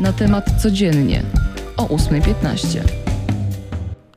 [0.00, 1.22] Na temat codziennie
[1.76, 2.80] o 8.15.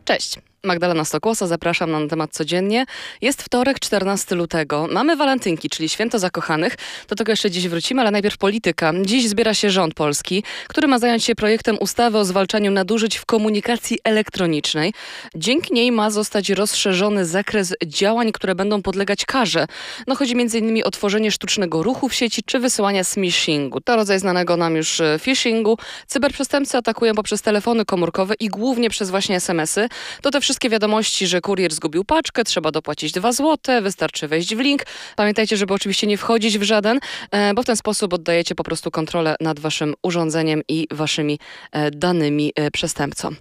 [0.06, 0.51] Cześć.
[0.64, 2.86] Magdalena Stokłosa, zapraszam na temat codziennie.
[3.22, 4.88] Jest wtorek, 14 lutego.
[4.92, 6.76] Mamy walentynki, czyli święto zakochanych.
[7.08, 8.94] Do tego jeszcze dziś wrócimy, ale najpierw polityka.
[9.02, 13.26] Dziś zbiera się rząd polski, który ma zająć się projektem ustawy o zwalczaniu nadużyć w
[13.26, 14.94] komunikacji elektronicznej.
[15.36, 19.68] Dzięki niej ma zostać rozszerzony zakres działań, które będą podlegać karze.
[20.08, 20.82] No chodzi m.in.
[20.86, 23.82] o tworzenie sztucznego ruchu w sieci czy wysyłania smishingu.
[23.82, 25.78] To rodzaj znanego nam już e, phishingu.
[26.08, 29.90] Cyberprzestępcy atakują poprzez telefony komórkowe i głównie przez właśnie SMS-y.
[30.22, 34.60] To te wszystkie wiadomości, że kurier zgubił paczkę, trzeba dopłacić 2 zł, wystarczy wejść w
[34.60, 34.84] link.
[35.16, 37.00] Pamiętajcie, żeby oczywiście nie wchodzić w żaden,
[37.32, 41.40] e, bo w ten sposób oddajecie po prostu kontrolę nad waszym urządzeniem i waszymi
[41.72, 43.36] e, danymi e, przestępcom.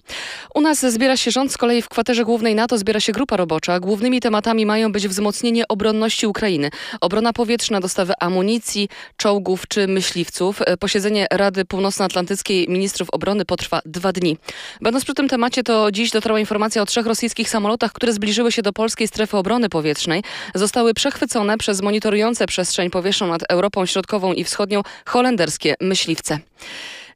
[0.55, 3.80] U nas zbiera się rząd, z kolei w kwaterze głównej NATO zbiera się grupa robocza.
[3.80, 10.62] Głównymi tematami mają być wzmocnienie obronności Ukrainy, obrona powietrzna, dostawy amunicji, czołgów czy myśliwców.
[10.80, 14.36] Posiedzenie Rady Północnoatlantyckiej Ministrów Obrony potrwa dwa dni.
[14.80, 18.62] Będąc przy tym temacie, to dziś dotarła informacja o trzech rosyjskich samolotach, które zbliżyły się
[18.62, 20.23] do polskiej strefy obrony powietrznej,
[20.55, 26.39] zostały przechwycone przez monitorujące przestrzeń powietrzną nad Europą Środkową i Wschodnią holenderskie myśliwce.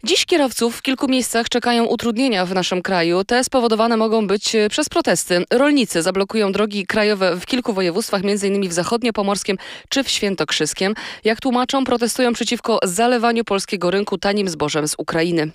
[0.05, 3.25] Dziś kierowców w kilku miejscach czekają utrudnienia w naszym kraju.
[3.25, 5.45] Te spowodowane mogą być e, przez protesty.
[5.51, 8.69] Rolnicy zablokują drogi krajowe w kilku województwach, m.in.
[8.69, 9.57] w zachodniopomorskim
[9.89, 10.95] czy w świętokrzyskiem.
[11.25, 15.51] Jak tłumaczą, protestują przeciwko zalewaniu polskiego rynku tanim zbożem z Ukrainy.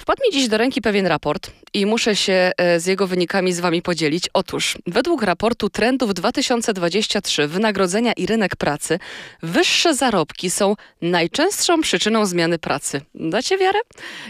[0.00, 3.60] Wpadł mi dziś do ręki pewien raport i muszę się e, z jego wynikami z
[3.60, 4.24] Wami podzielić.
[4.34, 8.98] Otóż, według raportu Trendów 2023 Wynagrodzenia i rynek pracy,
[9.42, 13.00] wyższe zarobki są najczęstszą przyczyną zmiany pracy.
[13.14, 13.78] Dacie wiarę?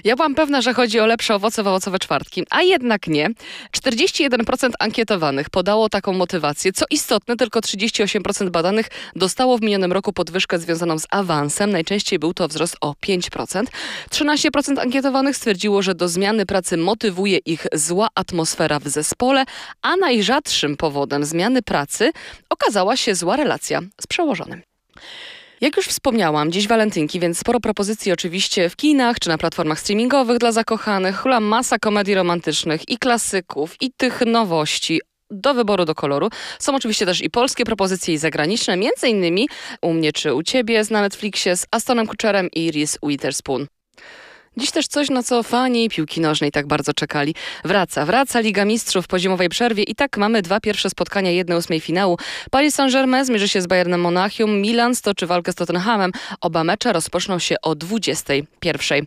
[0.05, 3.29] Ja byłam pewna, że chodzi o lepsze owoce w owocowe czwartki, a jednak nie.
[3.77, 6.73] 41% ankietowanych podało taką motywację.
[6.73, 11.71] Co istotne, tylko 38% badanych dostało w minionym roku podwyżkę związaną z awansem.
[11.71, 13.65] Najczęściej był to wzrost o 5%.
[14.11, 19.45] 13% ankietowanych stwierdziło, stwierdziło, że do zmiany pracy motywuje ich zła atmosfera w zespole,
[19.83, 22.11] a najrzadszym powodem zmiany pracy
[22.51, 24.63] okazała się zła relacja z przełożonym.
[25.61, 30.39] Jak już wspomniałam, dziś walentynki, więc sporo propozycji oczywiście w kinach czy na platformach streamingowych
[30.39, 31.17] dla zakochanych.
[31.17, 36.29] Hula masa komedii romantycznych i klasyków, i tych nowości do wyboru do koloru.
[36.59, 39.49] Są oczywiście też i polskie propozycje i zagraniczne, między innymi
[39.83, 43.67] u mnie czy u ciebie na Netflixie z Astonem Kutcherem i Reese Witherspoon.
[44.57, 47.35] Dziś też coś, na co fani piłki nożnej tak bardzo czekali.
[47.65, 51.81] Wraca, wraca Liga Mistrzów po zimowej przerwie i tak mamy dwa pierwsze spotkania jednej ósmej
[51.81, 52.19] finału.
[52.51, 56.13] Paris Saint-Germain zmierzy się z Bayernem Monachium, Milan stoczy walkę z Tottenhamem.
[56.41, 59.07] Oba mecze rozpoczną się o 21.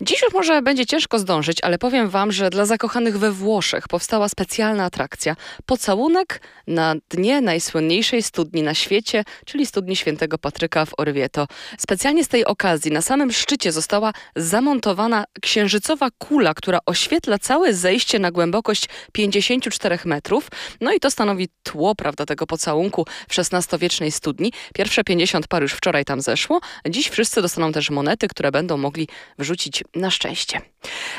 [0.00, 4.28] Dziś już może będzie ciężko zdążyć, ale powiem wam, że dla zakochanych we Włoszech powstała
[4.28, 5.36] specjalna atrakcja.
[5.66, 11.46] Pocałunek na dnie najsłynniejszej studni na świecie, czyli studni świętego Patryka w Orvieto.
[11.78, 17.74] Specjalnie z tej okazji na samym szczycie została zamontowana zamontowana księżycowa kula, która oświetla całe
[17.74, 20.48] zejście na głębokość 54 metrów.
[20.80, 24.52] No i to stanowi tło, prawda, tego pocałunku w XVI-wiecznej studni.
[24.74, 26.60] Pierwsze 50 par już wczoraj tam zeszło.
[26.88, 30.60] Dziś wszyscy dostaną też monety, które będą mogli wrzucić na szczęście.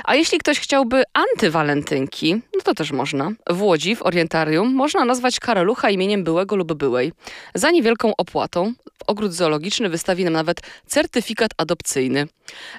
[0.04, 3.32] A jeśli ktoś chciałby antywalentynki, no to też można.
[3.50, 7.12] W Łodzi, w Orientarium, można nazwać karalucha imieniem byłego lub byłej.
[7.56, 8.74] Za niewielką opłatą
[9.08, 12.28] ogród zoologiczny wystawi nam nawet certyfikat adopcyjny.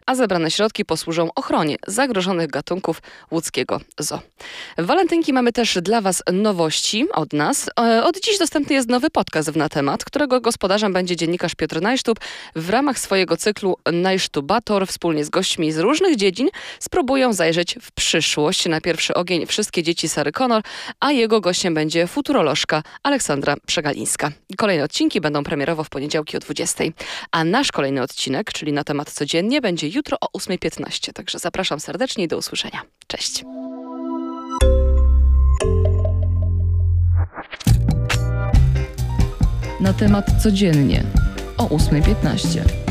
[0.07, 4.21] A zebrane środki posłużą ochronie zagrożonych gatunków łódzkiego zoo.
[4.79, 7.71] W Walentynki mamy też dla Was nowości od nas.
[7.81, 12.19] E, od dziś dostępny jest nowy podcast na temat, którego gospodarzem będzie dziennikarz Piotr Najsztub.
[12.57, 16.49] W ramach swojego cyklu Najsztubator wspólnie z gośćmi z różnych dziedzin
[16.79, 18.67] spróbują zajrzeć w przyszłość.
[18.67, 20.63] Na pierwszy ogień wszystkie dzieci Sary Connor,
[21.01, 24.31] a jego gościem będzie futurolożka Aleksandra Przegalińska.
[24.57, 26.85] Kolejne odcinki będą premierowo w poniedziałki o 20.
[27.31, 30.64] A nasz kolejny odcinek, czyli na temat codziennie, będzie jutro o 8.15.
[31.13, 32.83] Także zapraszam serdecznie i do usłyszenia.
[33.07, 33.45] Cześć.
[39.81, 41.05] Na temat codziennie
[41.59, 42.84] o 8.15.